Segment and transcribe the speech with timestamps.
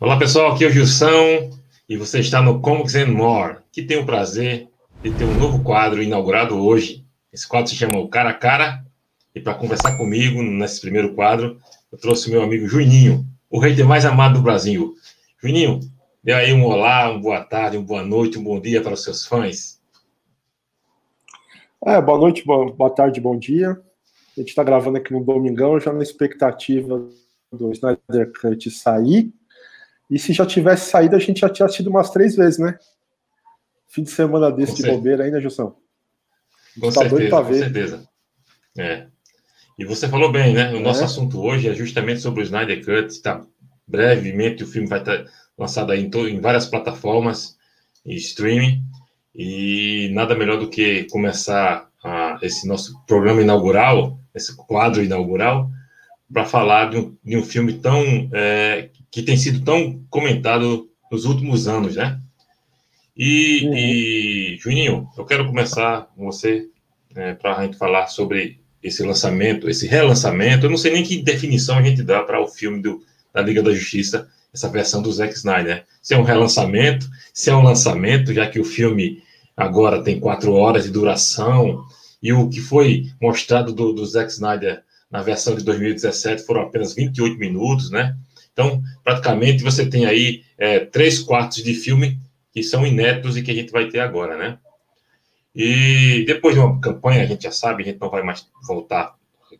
[0.00, 1.50] Olá pessoal, aqui é o Gilson
[1.88, 4.68] e você está no Comics and More, que tem o prazer
[5.02, 7.04] de ter um novo quadro inaugurado hoje.
[7.32, 8.86] Esse quadro se chama O Cara a Cara
[9.34, 11.58] e para conversar comigo nesse primeiro quadro,
[11.90, 14.94] eu trouxe meu amigo Juninho, o hater mais amado do Brasil.
[15.42, 15.80] Juninho,
[16.22, 19.02] dê aí um olá, uma boa tarde, uma boa noite, um bom dia para os
[19.02, 19.80] seus fãs.
[21.84, 23.70] É, boa noite, boa tarde, bom dia.
[23.70, 27.04] A gente está gravando aqui no Domingão, já na expectativa
[27.52, 29.32] do Snyder Cut sair.
[30.10, 32.78] E se já tivesse saído, a gente já tinha assistido umas três vezes, né?
[33.88, 34.96] Fim de semana desse com de certeza.
[34.96, 35.74] bobeira ainda, né, Gilson?
[36.80, 37.58] Com tá certeza, com ver.
[37.58, 38.08] certeza.
[38.78, 39.06] É.
[39.78, 40.72] E você falou bem, né?
[40.72, 40.80] O é.
[40.80, 43.20] nosso assunto hoje é justamente sobre o Snyder Cut.
[43.22, 43.44] Tá?
[43.86, 45.24] Brevemente o filme vai estar
[45.56, 47.56] lançado aí em, em várias plataformas
[48.04, 48.82] e streaming.
[49.34, 51.88] E nada melhor do que começar
[52.42, 55.70] esse nosso programa inaugural, esse quadro inaugural,
[56.32, 61.24] para falar de um, de um, filme tão é, que tem sido tão comentado nos
[61.24, 62.20] últimos anos, né?
[63.16, 63.74] E, uhum.
[63.74, 66.68] e Juninho, eu quero começar com você
[67.14, 70.66] é, para a gente falar sobre esse lançamento, esse relançamento.
[70.66, 73.62] Eu não sei nem que definição a gente dá para o filme do, da Liga
[73.62, 75.84] da Justiça, essa versão do Zack Snyder.
[76.00, 79.22] Se é um relançamento, se é um lançamento, já que o filme
[79.56, 81.84] agora tem quatro horas de duração
[82.22, 86.94] e o que foi mostrado do, do Zack Snyder na versão de 2017 foram apenas
[86.94, 88.16] 28 minutos, né?
[88.58, 92.18] Então, praticamente você tem aí é, três quartos de filme
[92.52, 94.58] que são inéditos e que a gente vai ter agora, né?
[95.54, 99.02] E depois de uma campanha, a gente já sabe, a gente não vai mais voltar
[99.02, 99.14] a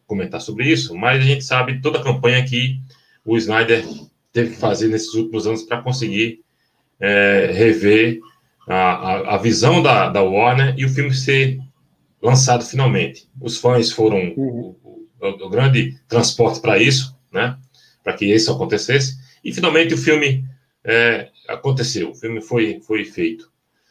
[0.05, 2.81] comentar sobre isso, mas a gente sabe toda a campanha que
[3.25, 3.85] o Snyder
[4.33, 6.41] teve que fazer nesses últimos anos para conseguir
[6.99, 8.19] é, rever
[8.67, 11.61] a, a, a, visão da, da Warner e o filme ser
[12.21, 13.29] lançado finalmente.
[13.41, 14.75] Os fãs foram uhum
[15.21, 17.57] o, o grande transporte para isso, né?
[18.03, 19.19] Para que isso acontecesse.
[19.45, 20.45] E finalmente o filme
[20.85, 23.51] é, aconteceu, o filme foi, foi feito.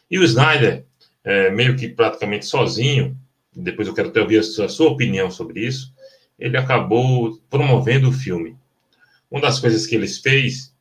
[0.09, 0.85] E o Snyder,
[1.23, 3.17] é, meio que praticamente sozinho,
[3.55, 5.93] depois eu quero ter ouvir a sua, a sua opinião sobre isso,
[6.37, 8.55] ele acabou promovendo o filme.
[9.29, 10.73] Uma das coisas que ele fez,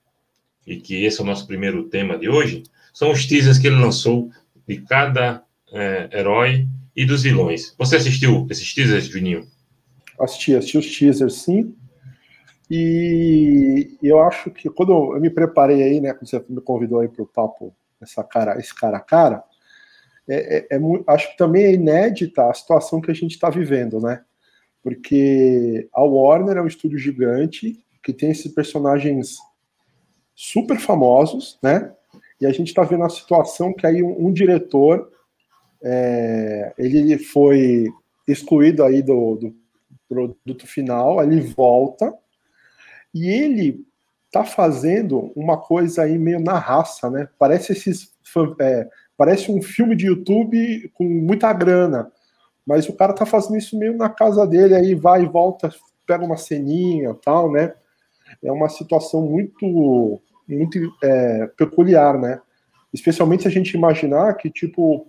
[0.66, 2.62] e que esse é o nosso primeiro tema de hoje,
[2.92, 4.30] são os teasers que ele lançou
[4.66, 7.74] de cada é, herói e dos vilões.
[7.78, 9.46] Você assistiu esses teasers, Juninho?
[10.18, 11.74] assisti, assisti os teasers sim.
[12.70, 17.08] E eu acho que quando eu me preparei aí, né, quando você me convidou aí
[17.08, 19.44] para o papo, essa cara, esse cara a cara,
[20.28, 24.00] é, é, é, acho que também é inédita a situação que a gente está vivendo,
[24.00, 24.22] né?
[24.82, 29.38] Porque a Warner é um estúdio gigante que tem esses personagens
[30.34, 31.92] super famosos, né?
[32.40, 35.10] E a gente está vendo a situação que aí um, um diretor
[35.82, 37.86] é, ele foi
[38.26, 39.56] excluído aí do, do
[40.08, 42.12] produto final, ele volta
[43.16, 43.86] e ele
[44.30, 47.26] tá fazendo uma coisa aí meio na raça, né?
[47.38, 48.14] Parece esses
[48.60, 52.12] é, parece um filme de YouTube com muita grana,
[52.66, 55.72] mas o cara tá fazendo isso meio na casa dele, aí vai e volta,
[56.06, 57.72] pega uma ceninha, tal, né?
[58.44, 62.38] É uma situação muito muito é, peculiar, né?
[62.92, 65.06] Especialmente se a gente imaginar que tipo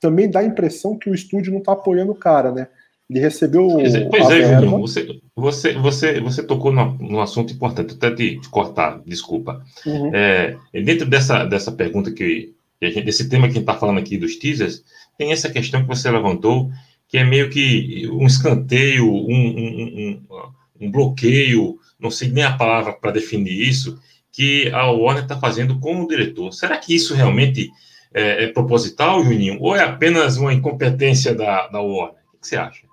[0.00, 2.68] também dá a impressão que o estúdio não tá apoiando o cara, né?
[3.12, 3.68] Ele recebeu.
[3.68, 8.40] Pois é, pois é Juninho, você, você, você, você tocou num, assunto importante, até te,
[8.40, 9.62] te cortar, desculpa.
[9.84, 10.10] Uhum.
[10.14, 13.98] É, dentro dessa, dessa pergunta que, que gente, desse tema que a gente está falando
[13.98, 14.82] aqui dos teasers,
[15.18, 16.70] tem essa questão que você levantou,
[17.06, 22.56] que é meio que um escanteio, um, um, um, um bloqueio, não sei nem a
[22.56, 24.00] palavra para definir isso,
[24.32, 26.50] que a Warner está fazendo com o diretor.
[26.50, 27.70] Será que isso realmente
[28.14, 32.22] é, é, proposital, Juninho, ou é apenas uma incompetência da, da Warner?
[32.32, 32.90] O que você acha?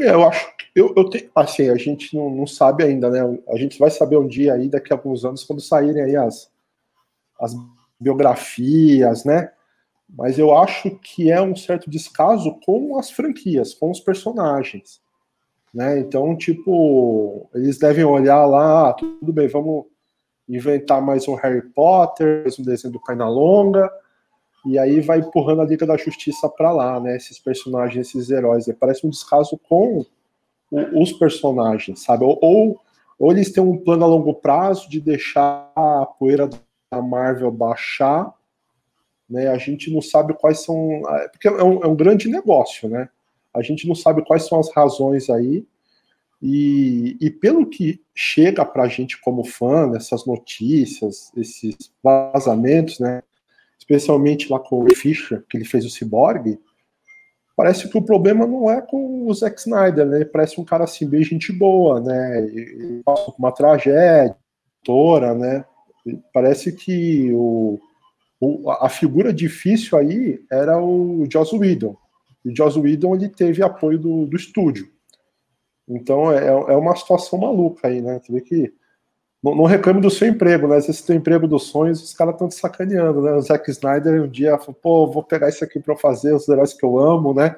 [0.00, 3.20] É, eu acho eu, eu tenho, assim, a gente não, não sabe ainda, né?
[3.48, 6.50] A gente vai saber um dia aí, daqui a alguns anos, quando saírem aí as,
[7.38, 7.54] as
[8.00, 9.52] biografias, né?
[10.08, 15.00] Mas eu acho que é um certo descaso com as franquias, com os personagens,
[15.74, 15.98] né?
[15.98, 19.84] Então, tipo, eles devem olhar lá, ah, tudo bem, vamos
[20.48, 23.90] inventar mais um Harry Potter, mais um desenho do Longa
[24.64, 27.16] e aí vai empurrando a Liga da Justiça para lá, né?
[27.16, 28.66] Esses personagens, esses heróis.
[28.66, 28.76] Né?
[28.78, 30.04] Parece um descaso com
[30.94, 32.24] os personagens, sabe?
[32.24, 32.80] Ou, ou,
[33.18, 38.32] ou, eles têm um plano a longo prazo de deixar a poeira da Marvel baixar,
[39.28, 39.48] né?
[39.48, 41.02] A gente não sabe quais são.
[41.32, 43.08] Porque é um, é um grande negócio, né?
[43.52, 45.66] A gente não sabe quais são as razões aí.
[46.40, 53.22] E, e, pelo que chega para a gente como fã, essas notícias, esses vazamentos, né?
[53.82, 56.56] Especialmente lá com o Fischer, que ele fez o Cyborg,
[57.56, 60.16] parece que o problema não é com o Zack Snyder, né?
[60.18, 62.38] Ele parece um cara assim, bem gente boa, né?
[62.38, 64.36] Ele passou por uma tragédia,
[64.84, 65.64] produtora, né?
[66.32, 67.80] Parece que o,
[68.40, 71.96] o, a figura difícil aí era o Joss Whedon.
[72.44, 74.88] E o Joss Whedon ele teve apoio do, do estúdio.
[75.88, 78.20] Então é, é uma situação maluca aí, né?
[78.20, 78.72] Você vê que
[79.42, 80.80] não, não reclame do seu emprego, né?
[80.80, 83.32] Se tem emprego dos sonhos, os caras estão te sacaneando, né?
[83.32, 86.72] O Zack Snyder um dia falou, pô, vou pegar isso aqui para fazer os heróis
[86.72, 87.56] que eu amo, né?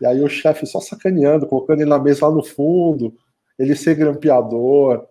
[0.00, 3.14] E aí o chefe só sacaneando, colocando ele na mesa lá no fundo,
[3.58, 5.06] ele ser grampeador.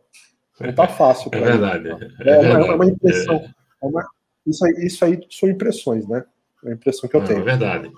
[0.59, 1.31] Não tá fácil.
[1.33, 1.89] É verdade.
[1.89, 2.69] É, é, verdade.
[2.69, 3.35] é, uma impressão.
[3.35, 4.05] É uma,
[4.45, 6.23] isso, aí, isso aí são impressões, né?
[6.65, 7.39] É a impressão que eu não, tenho.
[7.39, 7.91] É verdade.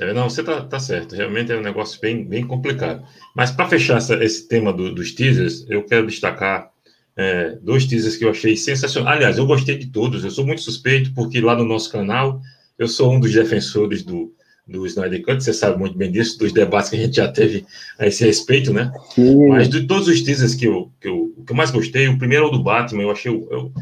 [0.00, 1.14] É, não, você tá, tá certo.
[1.14, 3.06] Realmente é um negócio bem, bem complicado.
[3.34, 6.73] Mas para fechar essa, esse tema do, dos teasers, eu quero destacar
[7.16, 9.12] é, dois teasers que eu achei sensacional.
[9.12, 10.24] Aliás, eu gostei de todos.
[10.24, 12.40] Eu sou muito suspeito porque lá no nosso canal
[12.78, 14.32] eu sou um dos defensores do,
[14.66, 15.42] do Snyder Cut.
[15.42, 17.64] Você sabe muito bem disso, dos debates que a gente já teve
[17.98, 18.92] a esse respeito, né?
[19.14, 19.48] Sim.
[19.48, 22.46] Mas de todos os teasers que eu, que eu, que eu mais gostei, o primeiro
[22.46, 23.02] é o do Batman.
[23.02, 23.72] Eu achei eu,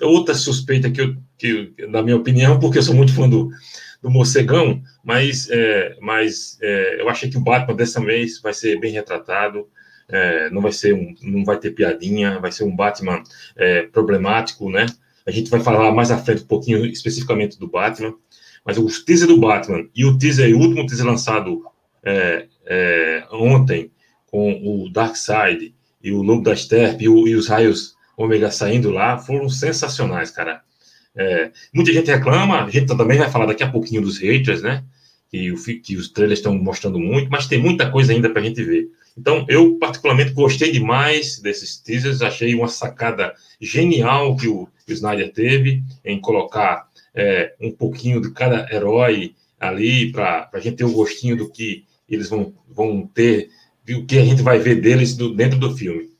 [0.00, 3.50] outra suspeita que eu, que, na minha opinião, porque eu sou muito fã do,
[4.02, 8.80] do Morcegão, mas, é, mas é, eu achei que o Batman dessa vez vai ser
[8.80, 9.68] bem retratado.
[10.12, 13.22] É, não vai ser um, não vai ter piadinha, vai ser um Batman
[13.56, 14.86] é, problemático, né?
[15.26, 18.14] A gente vai falar mais à frente um pouquinho especificamente do Batman,
[18.64, 21.64] mas o teaser do Batman e o teaser, o último teaser lançado
[22.04, 23.90] é, é, ontem
[24.26, 29.18] com o Darkseid e o Lobo da Steppe e, e, os raios Ômega saindo lá
[29.18, 30.62] foram sensacionais, cara.
[31.14, 34.84] É, muita gente reclama, a gente também vai falar daqui a pouquinho dos haters, né?
[35.30, 38.62] Que, que os trailers estão mostrando muito, mas tem muita coisa ainda para a gente
[38.62, 38.90] ver.
[39.16, 44.94] Então, eu particularmente gostei demais desses teasers, achei uma sacada genial que o, que o
[44.94, 50.84] Snyder teve em colocar é, um pouquinho de cada herói ali para a gente ter
[50.84, 53.48] o um gostinho do que eles vão, vão ter,
[53.90, 56.10] o que a gente vai ver deles do, dentro do filme.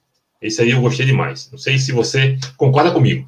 [0.40, 1.48] Isso aí eu gostei demais.
[1.50, 3.26] Não sei se você concorda comigo.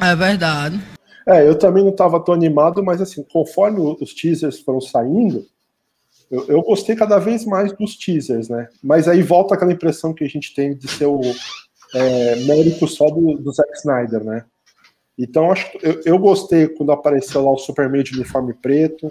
[0.00, 0.80] É verdade.
[1.26, 5.46] É, eu também não estava tão animado, mas assim, conforme os teasers foram saindo,
[6.34, 8.68] eu, eu, gostei cada vez mais dos teasers, né?
[8.82, 11.20] Mas aí volta aquela impressão que a gente tem de ser o
[11.94, 14.44] é, mérito só do, do Zack Snyder, né?
[15.16, 19.08] Então, acho, eu, eu gostei quando apareceu lá o Superman de uniforme preto.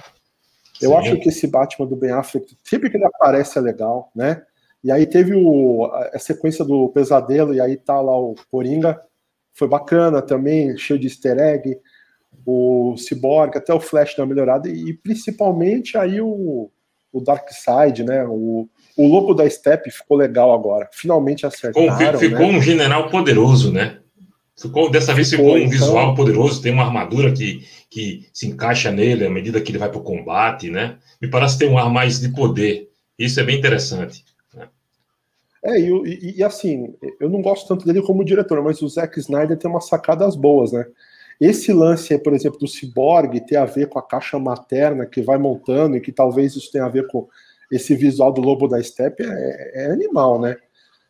[0.81, 0.95] Eu Sim.
[0.97, 4.43] acho que esse Batman do Ben Affleck, sempre que ele aparece é legal, né?
[4.83, 9.01] E aí teve o, a sequência do Pesadelo, e aí tá lá o Coringa,
[9.53, 11.79] foi bacana também, cheio de easter egg,
[12.45, 16.69] o Cyborg, até o Flash deu uma melhorada, e principalmente aí o,
[17.13, 18.25] o Darkseid, né?
[18.27, 18.67] O,
[18.97, 22.19] o Lobo da Steppe ficou legal agora, finalmente acertaram.
[22.19, 22.57] Ficou, né?
[22.57, 23.99] um general poderoso, né?
[24.59, 25.71] Ficou, dessa vez ficou, ficou um então...
[25.71, 29.89] visual poderoso, tem uma armadura que, que se encaixa nele à medida que ele vai
[29.89, 30.97] para o combate, né?
[31.21, 32.89] Me parece ter um ar mais de poder.
[33.17, 34.23] Isso é bem interessante.
[34.53, 34.67] Né?
[35.63, 39.19] É, e, e, e, assim, eu não gosto tanto dele como diretor, mas o Zack
[39.19, 40.85] Snyder tem umas sacadas boas, né?
[41.39, 45.37] Esse lance, por exemplo, do Cyborg ter a ver com a caixa materna que vai
[45.37, 47.27] montando e que talvez isso tenha a ver com
[47.71, 50.57] esse visual do Lobo da Steppe é, é animal, né?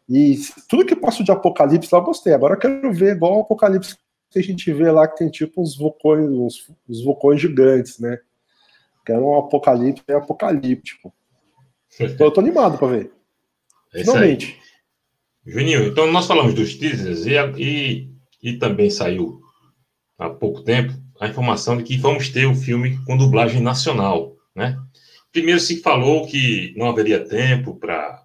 [0.10, 2.34] E tudo que passa de Apocalipse lá eu gostei.
[2.34, 3.98] Agora eu quero ver igual o Apocalipse
[4.32, 8.18] que a gente vê lá, que tem tipo uns vulcões, uns, uns vulcões gigantes, né?
[9.06, 11.14] Quero um Apocalipse é apocalíptico.
[12.00, 13.12] Então eu tô animado para ver.
[13.94, 14.60] É Finalmente.
[15.46, 18.10] Juninho, então nós falamos dos teasers e, e,
[18.42, 19.43] e também saiu
[20.24, 24.78] há pouco tempo a informação de que vamos ter o filme com dublagem nacional, né?
[25.32, 28.24] Primeiro se falou que não haveria tempo para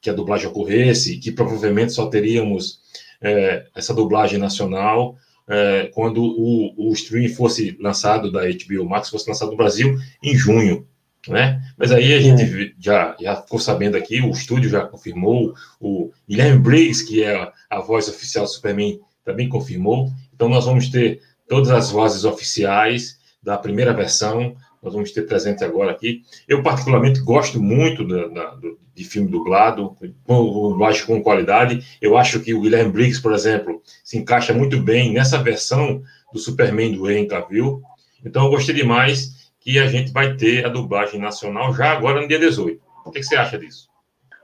[0.00, 2.80] que a dublagem ocorresse, que provavelmente só teríamos
[3.20, 5.16] é, essa dublagem nacional
[5.48, 10.36] é, quando o, o streaming fosse lançado da HBO Max, fosse lançado no Brasil em
[10.36, 10.86] junho.
[11.28, 11.60] Né?
[11.76, 16.58] Mas aí a gente já, já ficou sabendo aqui, o estúdio já confirmou, o Guilherme
[16.58, 20.10] Briggs, que é a, a voz oficial do Superman, também confirmou.
[20.34, 25.62] Então nós vamos ter todas as vozes oficiais da primeira versão, nós vamos ter presente
[25.62, 26.22] agora aqui.
[26.48, 28.58] Eu, particularmente, gosto muito da, da,
[28.94, 31.84] de filme dublado, dublagem com qualidade.
[32.00, 36.02] Eu acho que o Guilherme Briggs, por exemplo, se encaixa muito bem nessa versão
[36.32, 37.80] do Superman do Henry Cavill.
[38.24, 42.26] Então, eu gostei demais que a gente vai ter a dublagem nacional já agora no
[42.26, 42.80] dia 18.
[43.04, 43.88] O que, que você acha disso?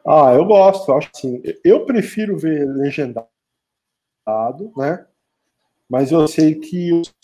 [0.07, 0.93] Ah, eu gosto.
[0.93, 3.27] Acho assim, eu prefiro ver legendado,
[4.77, 5.07] né?
[5.89, 7.15] Mas eu sei que os,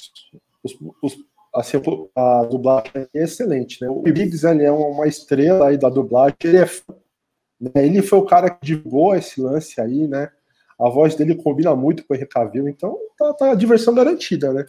[0.62, 1.80] os, os assim,
[2.14, 3.88] a dublagem é excelente, né?
[3.88, 6.66] O Biggs, ele é uma estrela aí da dublagem, ele é
[7.61, 7.87] né?
[7.87, 10.30] ele foi o cara que divulgou esse lance aí, né?
[10.78, 14.64] A voz dele combina muito com o Henry Cavill, então tá, tá diversão garantida, né?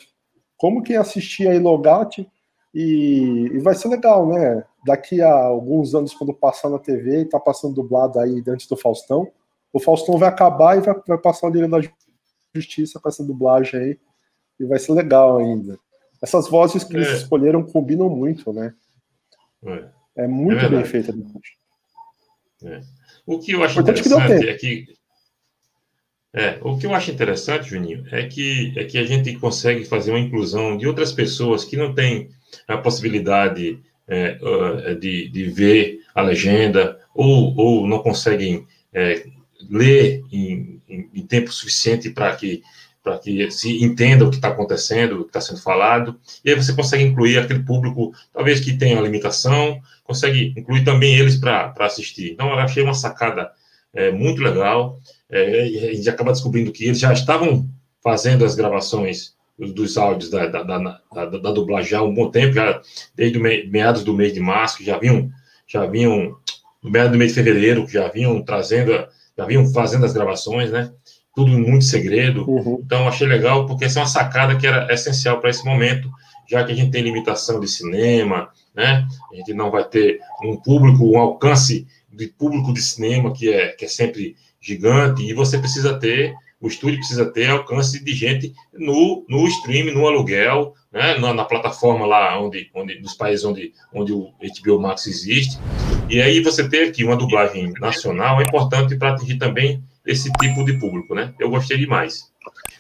[0.58, 2.30] Como quem assistir aí Logate
[2.74, 4.64] e, e, vai ser legal, né?
[4.86, 9.28] Daqui a alguns anos, quando passar na TV tá passando dublado aí antes do Faustão,
[9.74, 11.80] o Faustão vai acabar e vai, vai passar o Liga da
[12.56, 14.00] justiça com essa dublagem aí.
[14.60, 15.78] E vai ser legal ainda.
[16.22, 17.14] Essas vozes que eles é.
[17.14, 18.74] escolheram combinam muito, né?
[19.64, 21.14] É, é muito é bem feita.
[22.64, 22.82] É.
[23.26, 24.86] O que eu acho interessante que é que.
[26.34, 30.12] É, o que eu acho interessante, Juninho, é que, é que a gente consegue fazer
[30.12, 32.30] uma inclusão de outras pessoas que não têm
[32.68, 39.26] a possibilidade é, de, de ver a legenda ou, ou não conseguem é,
[39.70, 42.62] ler em, em, em, tempo suficiente para que
[43.04, 46.56] para que se entenda o que está acontecendo, o que está sendo falado, e aí
[46.56, 51.72] você consegue incluir aquele público, talvez que tenha uma limitação, consegue incluir também eles para
[51.82, 52.32] assistir.
[52.32, 53.52] Então, eu achei uma sacada
[53.94, 55.00] é, muito legal,
[55.30, 57.70] é, e a gente acaba descobrindo que eles já estavam
[58.04, 62.54] fazendo as gravações dos áudios da, da, da, da, da dublagem há um bom tempo,
[62.54, 62.82] já
[63.16, 65.30] desde meados do mês de março, já vinham,
[65.68, 66.36] já vinham,
[66.84, 68.92] no meados do mês de fevereiro, já vinham trazendo,
[69.38, 70.92] já vinham fazendo as gravações, né?
[71.36, 72.50] Tudo muito segredo.
[72.50, 72.82] Uhum.
[72.84, 76.10] Então, achei legal, porque essa é uma sacada que era essencial para esse momento,
[76.50, 79.06] já que a gente tem limitação de cinema, né?
[79.32, 83.70] A gente não vai ter um público, um alcance de público de cinema que é,
[83.70, 88.54] que é sempre gigante, e você precisa ter o estúdio precisa ter alcance de gente
[88.74, 93.74] no, no stream, no aluguel, né, na, na, plataforma lá onde, onde, nos países onde,
[93.94, 94.32] onde o
[94.64, 95.60] HBO Max existe.
[96.10, 100.64] E aí você ter aqui uma dublagem nacional é importante para atingir também esse tipo
[100.64, 101.34] de público, né?
[101.40, 102.32] Eu gostei demais.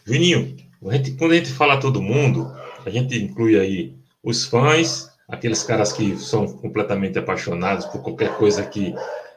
[0.05, 0.55] Juninho,
[0.87, 2.55] a gente, quando a gente fala todo mundo,
[2.85, 8.63] a gente inclui aí os fãs, aqueles caras que são completamente apaixonados por qualquer coisa
[8.63, 8.93] que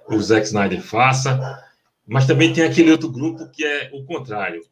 [0.07, 1.63] o Zack Snyder faça,
[2.09, 4.63] mas também tem aquele outro grupo que é o contrário,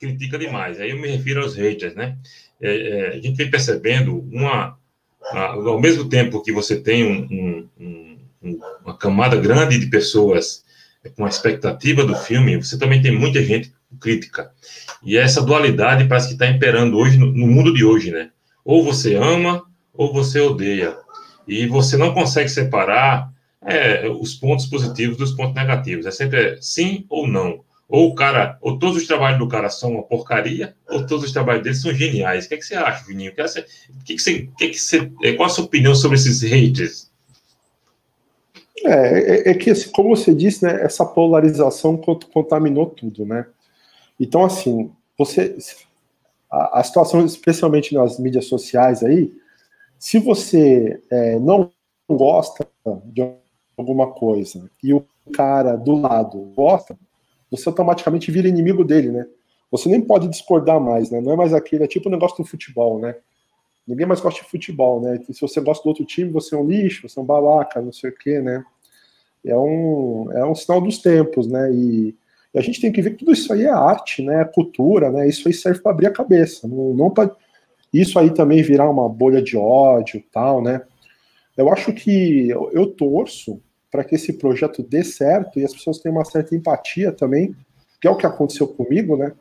[0.00, 0.80] critica demais.
[0.80, 2.18] Aí eu me refiro aos haters, né?
[2.60, 4.76] É, é, a gente vem percebendo uma.
[5.30, 10.64] A, ao mesmo tempo que você tem um, um, um, uma camada grande de pessoas
[11.16, 14.50] com a expectativa do filme, você também tem muita gente crítica.
[15.02, 18.30] E essa dualidade parece que está imperando hoje no, no mundo de hoje, né?
[18.64, 19.62] Ou você ama
[19.92, 20.96] ou você odeia.
[21.46, 23.30] E você não consegue separar
[23.64, 26.06] é, os pontos positivos dos pontos negativos.
[26.06, 27.64] É sempre sim ou não.
[27.88, 31.32] Ou o cara, ou todos os trabalhos do cara são uma porcaria, ou todos os
[31.32, 32.46] trabalhos dele são geniais.
[32.46, 33.30] O que, é que você acha, Vininho?
[33.30, 36.42] O que, é que, você, que, é que você, qual a sua opinião sobre esses
[36.42, 37.10] haters?
[38.84, 43.46] É, é, é que, assim, como você disse, né, essa polarização contaminou tudo, né?
[44.18, 45.56] Então, assim, você,
[46.50, 49.32] a, a situação, especialmente nas mídias sociais aí,
[49.98, 51.70] se você é, não
[52.08, 52.68] gosta
[53.06, 53.22] de
[53.76, 56.96] alguma coisa e o cara do lado gosta,
[57.50, 59.26] você automaticamente vira inimigo dele, né?
[59.70, 61.20] Você nem pode discordar mais, né?
[61.20, 63.16] Não é mais aquele, é tipo o negócio do futebol, né?
[63.86, 65.20] Ninguém mais gosta de futebol, né?
[65.30, 67.92] Se você gosta do outro time, você é um lixo, você é um babaca, não
[67.92, 68.64] sei o quê, né?
[69.44, 71.70] É um, é um sinal dos tempos, né?
[71.72, 72.14] E,
[72.54, 74.40] e a gente tem que ver que tudo isso aí é arte, né?
[74.40, 75.28] É cultura, né?
[75.28, 77.30] Isso aí serve para abrir a cabeça, não, não para
[77.92, 80.82] isso aí também virar uma bolha de ódio, tal, né?
[81.56, 85.98] Eu acho que eu, eu torço para que esse projeto dê certo e as pessoas
[85.98, 87.54] tenham uma certa empatia também,
[88.00, 89.32] que é o que aconteceu comigo, né?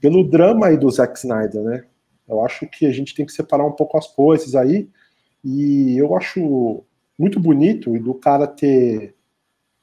[0.00, 1.84] Pelo drama aí do Zack Snyder, né?
[2.28, 4.88] Eu acho que a gente tem que separar um pouco as coisas aí,
[5.44, 6.84] e eu acho
[7.18, 9.14] muito bonito do cara ter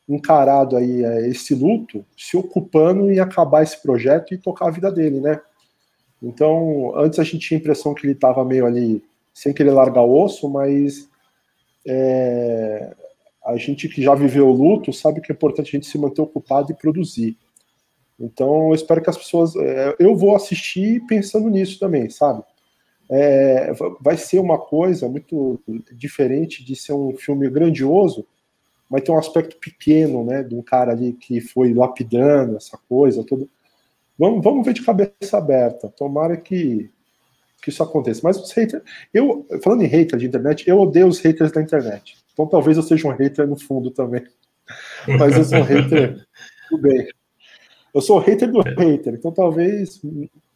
[0.07, 4.91] encarado aí é, esse luto, se ocupando em acabar esse projeto e tocar a vida
[4.91, 5.39] dele, né?
[6.21, 10.01] Então, antes a gente tinha a impressão que ele estava meio ali sem querer largar
[10.01, 11.07] o osso, mas
[11.91, 12.95] é,
[13.43, 16.21] a gente que já viveu o luto sabe que é importante a gente se manter
[16.21, 17.35] ocupado e produzir.
[18.19, 19.55] Então, eu espero que as pessoas.
[19.55, 22.43] É, eu vou assistir pensando nisso também, sabe?
[23.09, 25.59] É, vai ser uma coisa muito
[25.91, 28.27] diferente de ser um filme grandioso,
[28.87, 30.43] mas tem um aspecto pequeno, né?
[30.43, 33.49] De um cara ali que foi lapidando essa coisa, tudo.
[34.17, 35.87] Vamos, vamos ver de cabeça aberta.
[35.89, 36.91] Tomara que,
[37.61, 38.21] que isso aconteça.
[38.23, 38.83] Mas os haters.
[39.13, 42.17] Eu, falando em hater de internet, eu odeio os haters da internet.
[42.33, 44.23] Então talvez eu seja um hater no fundo também.
[45.19, 46.25] Mas eu sou um hater
[46.71, 47.07] do bem.
[47.93, 49.99] Eu sou hater do hater, então talvez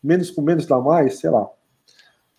[0.04, 1.50] menos com menos dá mais, sei lá.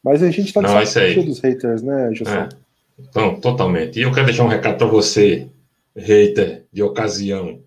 [0.02, 2.49] Mas a gente tá de dos haters, né, José?
[2.50, 2.64] É.
[2.99, 3.99] Então, totalmente.
[3.99, 5.49] E eu quero deixar um recado para você,
[5.97, 7.61] hater de ocasião,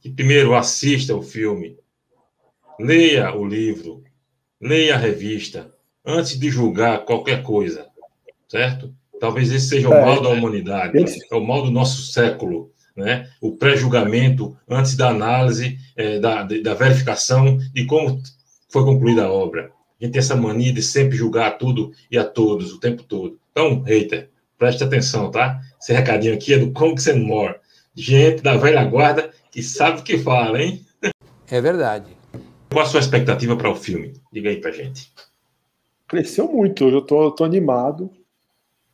[0.00, 1.78] que primeiro assista o filme,
[2.80, 4.02] leia o livro,
[4.60, 5.72] leia a revista,
[6.04, 7.86] antes de julgar qualquer coisa,
[8.48, 8.94] certo?
[9.20, 10.98] Talvez esse seja o é, mal da humanidade,
[11.30, 13.28] é o mal do nosso século, né?
[13.40, 18.20] O pré-julgamento antes da análise, é, da, da verificação de como
[18.68, 19.70] foi concluída a obra.
[20.00, 23.38] A gente tem essa mania de sempre julgar tudo e a todos o tempo todo.
[23.52, 24.28] Então, hater,
[24.58, 25.60] preste atenção, tá?
[25.80, 27.54] Esse recadinho aqui é do Conks and More.
[27.94, 30.84] Gente da velha guarda que sabe o que fala, hein?
[31.48, 32.06] É verdade.
[32.72, 34.14] Qual a sua expectativa para o filme?
[34.32, 35.12] Diga aí para gente.
[36.12, 38.10] Cresceu muito, eu tô, tô animado.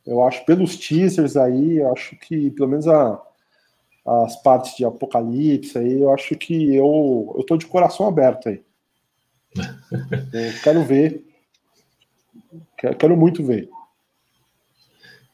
[0.07, 3.21] Eu acho, pelos teasers aí, eu acho que, pelo menos a,
[4.23, 8.61] as partes de Apocalipse aí, eu acho que eu, eu tô de coração aberto aí.
[10.31, 11.21] eu quero ver.
[12.77, 13.69] Quero, quero muito ver.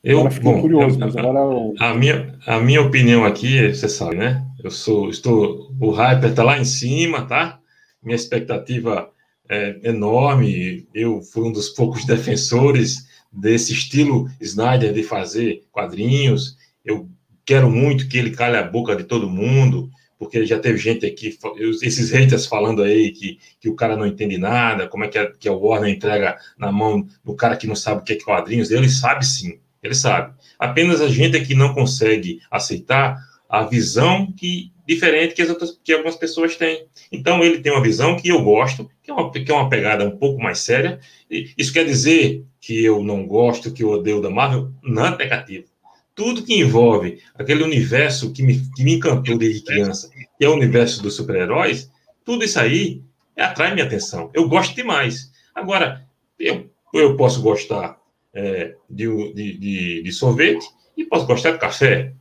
[0.04, 1.76] Eu, agora bom, curioso, eu, agora eu...
[1.80, 4.44] a, minha, a minha opinião aqui, você sabe, né?
[4.64, 7.60] Eu sou, estou, o Hyper está lá em cima, tá?
[8.02, 9.14] Minha expectativa
[9.50, 10.88] é enorme.
[10.94, 16.58] Eu fui um dos poucos defensores desse estilo Snyder de fazer quadrinhos.
[16.84, 17.10] Eu
[17.46, 21.38] quero muito que ele calhe a boca de todo mundo, porque já teve gente aqui,
[21.82, 25.32] esses haters falando aí que, que o cara não entende nada, como é que, é,
[25.38, 28.72] que a Warner entrega na mão do cara que não sabe o que é quadrinhos.
[28.72, 30.34] Ele sabe sim ele sabe.
[30.58, 33.18] Apenas a gente é que não consegue aceitar
[33.60, 36.86] a visão que diferente que, as outras, que algumas pessoas têm.
[37.12, 40.06] Então, ele tem uma visão que eu gosto, que é uma, que é uma pegada
[40.06, 41.00] um pouco mais séria.
[41.30, 44.72] Isso quer dizer que eu não gosto, que eu odeio da Marvel?
[44.84, 45.66] Não é negativo.
[46.14, 50.54] Tudo que envolve aquele universo que me, que me encantou desde criança, que é o
[50.54, 51.92] universo dos super-heróis,
[52.24, 53.02] tudo isso aí
[53.36, 54.30] atrai minha atenção.
[54.34, 55.32] Eu gosto demais.
[55.54, 56.06] Agora,
[56.40, 57.98] eu, eu posso gostar
[58.34, 62.14] é, de, de, de, sorvete e posso gostar de café.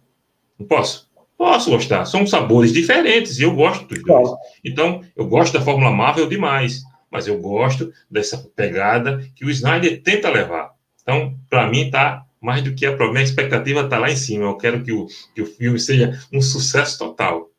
[0.58, 1.08] Não posso?
[1.36, 2.04] Posso gostar.
[2.04, 4.28] São sabores diferentes e eu gosto dos dois.
[4.64, 10.02] Então, eu gosto da Fórmula Marvel demais, mas eu gosto dessa pegada que o Snyder
[10.02, 10.72] tenta levar.
[11.02, 14.44] Então, para mim, tá mais do que a minha expectativa está lá em cima.
[14.44, 17.50] Eu quero que o, que o filme seja um sucesso total.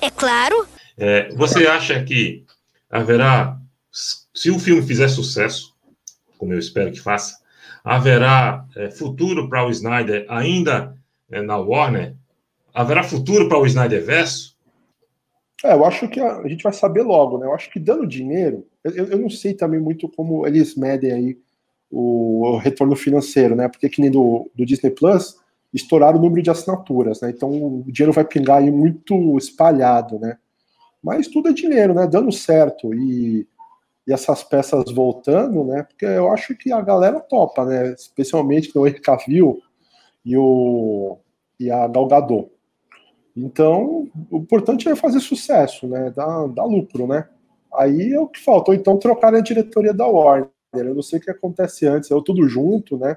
[0.00, 0.66] É claro.
[0.96, 2.44] É, você acha que
[2.90, 3.58] haverá,
[3.92, 5.74] se o filme fizer sucesso,
[6.36, 7.38] como eu espero que faça,
[7.84, 10.96] haverá é, futuro para o Snyder ainda
[11.30, 12.14] é, na Warner?
[12.74, 14.54] Haverá futuro para o Snyder Verso?
[15.64, 17.46] É, eu acho que a, a, gente vai saber logo, né?
[17.46, 21.38] Eu acho que dando dinheiro, eu, eu não sei também muito como eles medem aí
[21.90, 23.68] o, o, retorno financeiro, né?
[23.68, 25.38] Porque que nem do, do Disney Plus,
[25.72, 27.30] estouraram o número de assinaturas, né?
[27.30, 30.36] Então o dinheiro vai pingar aí muito espalhado, né?
[31.02, 32.06] Mas tudo é dinheiro, né?
[32.06, 33.46] Dando certo e
[34.06, 35.82] e essas peças voltando, né?
[35.82, 37.92] Porque eu acho que a galera topa, né?
[37.92, 39.62] Especialmente o Henry Cavill
[40.24, 41.18] e, o,
[41.58, 42.50] e a Galgador.
[43.36, 46.10] Então, o importante é fazer sucesso, né?
[46.10, 47.28] Dar, lucro, né?
[47.74, 50.48] Aí é o que faltou, então, trocar a diretoria da Warner.
[50.72, 53.16] Eu não sei o que acontece antes, eu tudo junto, né?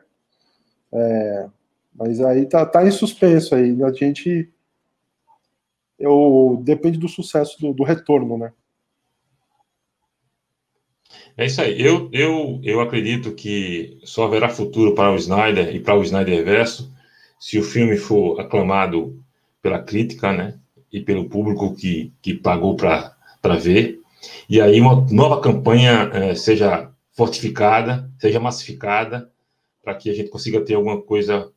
[0.92, 1.48] É,
[1.94, 3.84] mas aí tá, tá em suspenso aí.
[3.84, 4.50] A gente.
[6.00, 8.54] Eu, depende do sucesso do, do retorno, né?
[11.36, 11.80] É isso aí.
[11.80, 16.44] Eu, eu, eu acredito que só haverá futuro para o Snyder e para o Snyder
[16.44, 16.92] Verso
[17.40, 19.24] se o filme for aclamado
[19.68, 20.58] pela crítica, né?
[20.90, 24.00] E pelo público que, que pagou para ver.
[24.50, 29.30] E aí uma nova campanha é, seja fortificada, seja massificada,
[29.84, 31.52] para que a gente consiga ter alguma coisa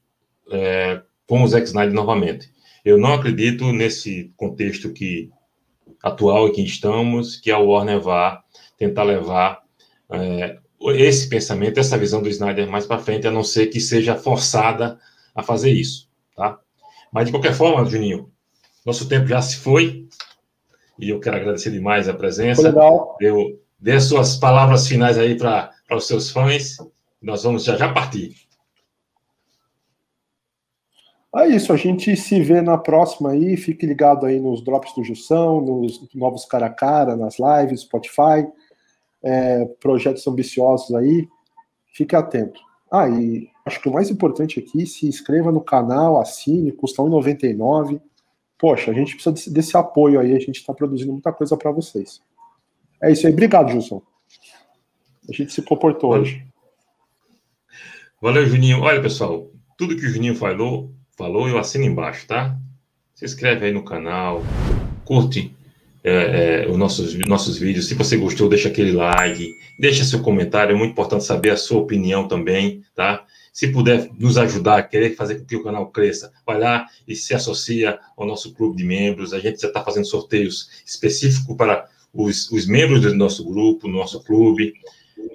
[0.50, 2.50] é, com o Zack Snyder novamente.
[2.84, 5.30] Eu não acredito nesse contexto que
[6.02, 8.42] atual em que estamos, que a Warner vá
[8.76, 9.62] tentar levar
[10.10, 10.58] é,
[10.96, 14.98] esse pensamento, essa visão do Snyder mais para frente, a não ser que seja forçada
[15.32, 16.09] a fazer isso?
[17.12, 18.30] Mas de qualquer forma, Juninho,
[18.84, 20.08] nosso tempo já se foi
[20.98, 22.62] e eu quero agradecer demais a presença.
[22.62, 23.16] Foi legal.
[23.20, 26.76] Eu dê as suas palavras finais aí para os seus fãs.
[27.20, 28.34] Nós vamos já já partir.
[31.36, 33.56] É isso, a gente se vê na próxima aí.
[33.56, 38.46] Fique ligado aí nos drops do Jussão, nos novos cara a cara, nas lives, Spotify
[39.22, 41.28] é, projetos ambiciosos aí,
[41.94, 42.60] fique atento.
[42.90, 48.00] Ah, e acho que o mais importante aqui, se inscreva no canal, assine, custa R$1,99.
[48.58, 51.70] Poxa, a gente precisa desse, desse, apoio aí, a gente está produzindo muita coisa para
[51.70, 52.20] vocês.
[53.02, 54.02] É isso aí, obrigado, Gilson.
[55.28, 56.24] A gente se comportou Valeu.
[56.24, 56.46] hoje.
[58.20, 58.80] Valeu, Juninho.
[58.80, 59.48] Olha, pessoal,
[59.78, 62.58] tudo que o Juninho falou, falou, eu assino embaixo, tá?
[63.14, 64.42] Se inscreve aí no canal,
[65.04, 65.54] curte
[66.02, 67.86] é, é, os nossos, nossos vídeos.
[67.86, 71.80] Se você gostou, deixa aquele like, deixa seu comentário, é muito importante saber a sua
[71.80, 73.24] opinião também, tá?
[73.52, 77.14] Se puder nos ajudar a querer fazer com que o canal cresça, vai lá e
[77.14, 79.34] se associa ao nosso clube de membros.
[79.34, 84.22] A gente já está fazendo sorteios específicos para os, os, membros do nosso grupo, nosso
[84.22, 84.72] clube.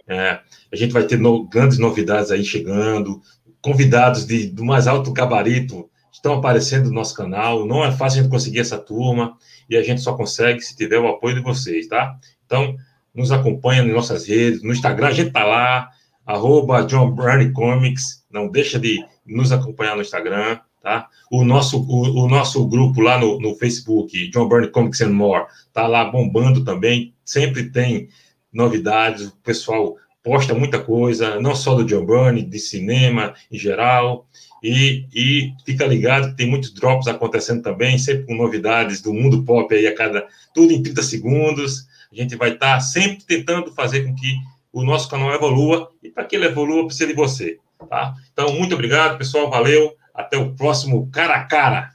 [0.08, 0.40] É,
[0.72, 3.22] a gente vai ter no, grandes novidades aí chegando,
[3.62, 5.90] convidados de, do mais alto gabarito
[6.26, 7.66] estão aparecendo no nosso canal.
[7.68, 9.38] Não é fácil a gente conseguir essa turma
[9.70, 12.18] e a gente só consegue se tiver o apoio de vocês, tá?
[12.46, 12.76] Então,
[13.14, 15.90] nos acompanha nas nossas redes, no Instagram a gente tá lá,
[16.26, 17.16] arroba John
[17.54, 21.08] Comics, não deixa de nos acompanhar no Instagram, tá?
[21.32, 25.46] O nosso, o, o nosso grupo lá no, no Facebook, John Byrne Comics and More,
[25.72, 28.10] tá lá bombando também, sempre tem
[28.52, 34.26] novidades, o pessoal posta muita coisa, não só do John Byrne, de cinema em geral,
[34.64, 39.44] e, e fica ligado que tem muitos drops acontecendo também, sempre com novidades do mundo
[39.44, 43.72] pop aí a cada, tudo em 30 segundos, a gente vai estar tá sempre tentando
[43.72, 44.34] fazer com que
[44.74, 48.16] o nosso canal evolua, e para que ele evolua, precisa de você, tá?
[48.34, 51.92] Então, muito obrigado, pessoal, valeu, até o próximo cara a cara.